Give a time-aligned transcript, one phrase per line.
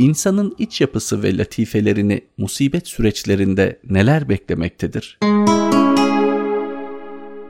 [0.00, 5.18] İnsanın iç yapısı ve latifelerini musibet süreçlerinde neler beklemektedir?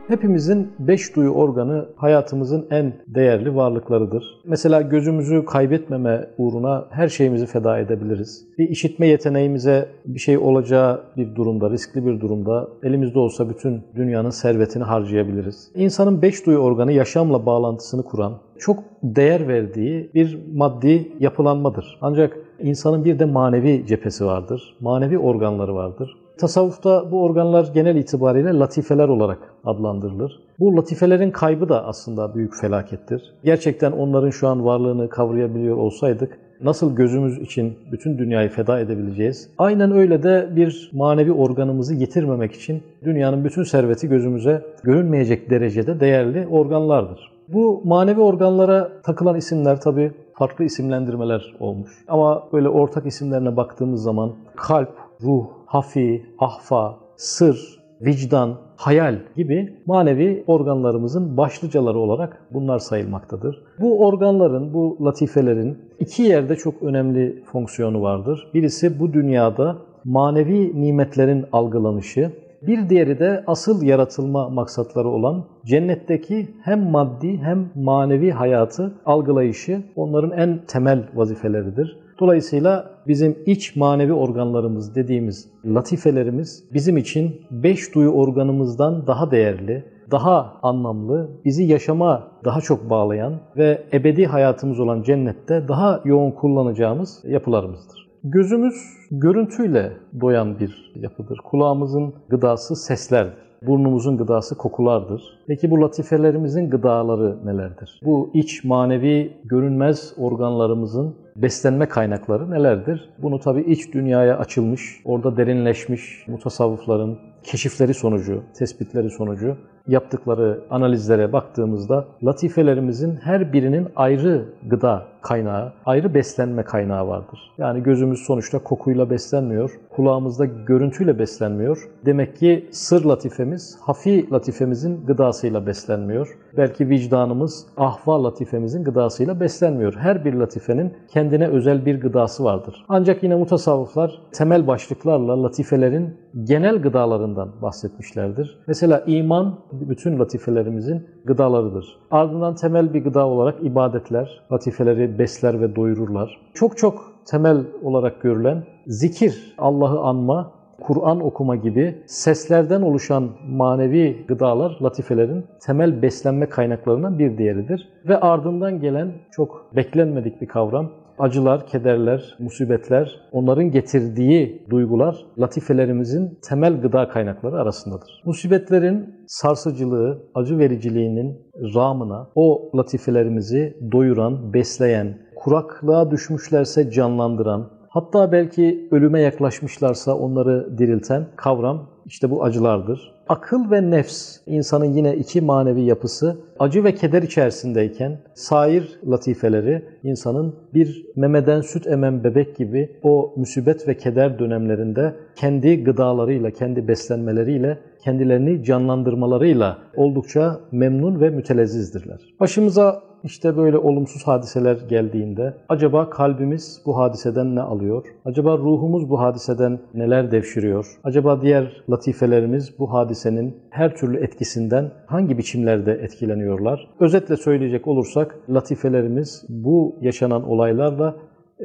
[0.09, 4.25] Hepimizin beş duyu organı hayatımızın en değerli varlıklarıdır.
[4.45, 8.45] Mesela gözümüzü kaybetmeme uğruna her şeyimizi feda edebiliriz.
[8.59, 14.31] Bir işitme yeteneğimize bir şey olacağı bir durumda, riskli bir durumda elimizde olsa bütün dünyanın
[14.31, 15.71] servetini harcayabiliriz.
[15.75, 21.99] İnsanın beş duyu organı yaşamla bağlantısını kuran, çok değer verdiği bir maddi yapılanmadır.
[22.01, 24.77] Ancak insanın bir de manevi cephesi vardır.
[24.81, 26.17] Manevi organları vardır.
[26.39, 30.41] Tasavvufta bu organlar genel itibariyle latifeler olarak adlandırılır.
[30.59, 33.35] Bu latifelerin kaybı da aslında büyük felakettir.
[33.45, 39.51] Gerçekten onların şu an varlığını kavrayabiliyor olsaydık nasıl gözümüz için bütün dünyayı feda edebileceğiz?
[39.59, 46.47] Aynen öyle de bir manevi organımızı yitirmemek için dünyanın bütün serveti gözümüze görünmeyecek derecede değerli
[46.47, 47.30] organlardır.
[47.53, 52.05] Bu manevi organlara takılan isimler tabi farklı isimlendirmeler olmuş.
[52.09, 54.91] Ama böyle ortak isimlerine baktığımız zaman kalp,
[55.23, 63.63] ruh, hafi, ahfa, sır, vicdan, hayal gibi manevi organlarımızın başlıcaları olarak bunlar sayılmaktadır.
[63.81, 68.51] Bu organların, bu latifelerin iki yerde çok önemli fonksiyonu vardır.
[68.55, 76.91] Birisi bu dünyada manevi nimetlerin algılanışı, bir diğeri de asıl yaratılma maksatları olan cennetteki hem
[76.91, 82.01] maddi hem manevi hayatı algılayışı onların en temel vazifeleridir.
[82.21, 90.59] Dolayısıyla bizim iç manevi organlarımız dediğimiz latifelerimiz bizim için beş duyu organımızdan daha değerli, daha
[90.63, 98.10] anlamlı, bizi yaşama daha çok bağlayan ve ebedi hayatımız olan cennette daha yoğun kullanacağımız yapılarımızdır.
[98.25, 98.75] Gözümüz
[99.11, 101.39] görüntüyle doyan bir yapıdır.
[101.45, 103.51] Kulağımızın gıdası seslerdir.
[103.63, 105.23] Burnumuzun gıdası kokulardır.
[105.47, 108.01] Peki bu latifelerimizin gıdaları nelerdir?
[108.05, 113.11] Bu iç manevi görünmez organlarımızın beslenme kaynakları nelerdir?
[113.19, 119.57] Bunu tabii iç dünyaya açılmış, orada derinleşmiş mutasavvıfların keşifleri sonucu, tespitleri sonucu
[119.91, 127.41] yaptıkları analizlere baktığımızda latifelerimizin her birinin ayrı gıda kaynağı, ayrı beslenme kaynağı vardır.
[127.59, 131.89] Yani gözümüz sonuçta kokuyla beslenmiyor, kulağımızda görüntüyle beslenmiyor.
[132.07, 136.39] Demek ki sır latifemiz, hafi latifemizin gıdasıyla beslenmiyor.
[136.57, 139.95] Belki vicdanımız ahva latifemizin gıdasıyla beslenmiyor.
[139.97, 142.85] Her bir latifenin kendine özel bir gıdası vardır.
[142.89, 148.59] Ancak yine mutasavvıflar temel başlıklarla latifelerin genel gıdalarından bahsetmişlerdir.
[148.67, 149.59] Mesela iman
[149.89, 151.99] bütün latifelerimizin gıdalarıdır.
[152.11, 156.41] Ardından temel bir gıda olarak ibadetler, latifeleri besler ve doyururlar.
[156.55, 164.79] Çok çok temel olarak görülen zikir, Allah'ı anma, Kur'an okuma gibi seslerden oluşan manevi gıdalar
[164.83, 167.89] latifelerin temel beslenme kaynaklarından bir diğeridir.
[168.09, 170.91] Ve ardından gelen çok beklenmedik bir kavram
[171.21, 178.23] acılar, kederler, musibetler, onların getirdiği duygular latifelerimizin temel gıda kaynakları arasındadır.
[178.25, 181.39] Musibetlerin sarsıcılığı, acı vericiliğinin
[181.75, 191.91] ramına o latifelerimizi doyuran, besleyen, kuraklığa düşmüşlerse canlandıran, hatta belki ölüme yaklaşmışlarsa onları dirilten kavram
[192.11, 193.13] işte bu acılardır.
[193.29, 200.55] Akıl ve nefs, insanın yine iki manevi yapısı, acı ve keder içerisindeyken sair latifeleri insanın
[200.75, 207.79] bir memeden süt emen bebek gibi o müsibet ve keder dönemlerinde kendi gıdalarıyla, kendi beslenmeleriyle,
[208.05, 212.19] kendilerini canlandırmalarıyla oldukça memnun ve mütelezzizdirler.
[212.41, 218.07] Başımıza işte böyle olumsuz hadiseler geldiğinde acaba kalbimiz bu hadiseden ne alıyor?
[218.25, 220.87] Acaba ruhumuz bu hadiseden neler devşiriyor?
[221.05, 226.89] Acaba diğer latifelerimiz bu hadisenin her türlü etkisinden hangi biçimlerde etkileniyorlar?
[227.01, 231.17] Özetle söyleyecek olursak latifelerimiz bu yaşanan olaylarla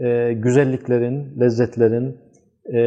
[0.02, 2.18] e, güzelliklerin, lezzetlerin,
[2.74, 2.80] e,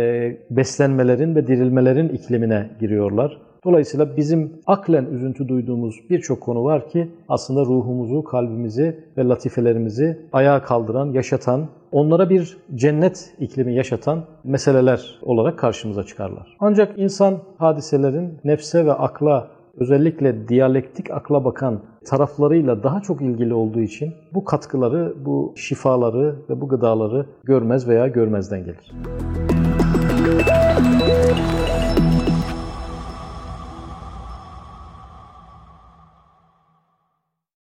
[0.50, 3.47] beslenmelerin ve dirilmelerin iklimine giriyorlar.
[3.64, 10.62] Dolayısıyla bizim aklen üzüntü duyduğumuz birçok konu var ki aslında ruhumuzu, kalbimizi ve latifelerimizi ayağa
[10.62, 16.56] kaldıran, yaşatan, onlara bir cennet iklimi yaşatan meseleler olarak karşımıza çıkarlar.
[16.60, 23.81] Ancak insan hadiselerin nefse ve akla özellikle diyalektik akla bakan taraflarıyla daha çok ilgili olduğu
[23.81, 28.93] için bu katkıları, bu şifaları ve bu gıdaları görmez veya görmezden gelir.